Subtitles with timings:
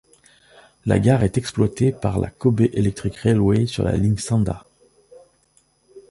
[0.87, 4.65] La gare est exploitée par la Kobe Electric Railway sur la ligne Sanda.